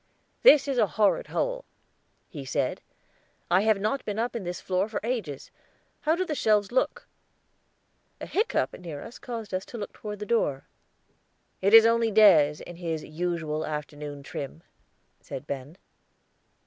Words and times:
"This 0.41 0.67
is 0.67 0.79
a 0.79 0.87
horrid 0.97 1.27
hole," 1.27 1.63
he 2.27 2.43
said. 2.43 2.81
"I 3.51 3.61
have 3.61 3.79
not 3.79 4.03
been 4.03 4.17
up 4.17 4.35
in 4.35 4.43
this 4.43 4.59
floor 4.59 4.89
for 4.89 4.99
ages. 5.03 5.51
How 5.99 6.15
do 6.15 6.25
the 6.25 6.33
shelves 6.33 6.71
look?" 6.71 7.07
A 8.19 8.25
hiccough 8.25 8.73
near 8.73 9.03
us 9.03 9.19
caused 9.19 9.53
us 9.53 9.63
to 9.65 9.77
look 9.77 9.93
toward 9.93 10.17
the 10.17 10.25
door. 10.25 10.65
"It 11.61 11.75
is 11.75 11.85
only 11.85 12.09
Des, 12.09 12.63
in 12.65 12.77
his 12.77 13.03
usual 13.03 13.63
afternoon 13.63 14.23
trim," 14.23 14.63
said 15.19 15.45
Ben. 15.45 15.77